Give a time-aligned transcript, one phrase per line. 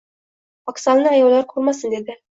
[0.69, 2.21] Vokzalni ayollar ko‘rmasin dedi.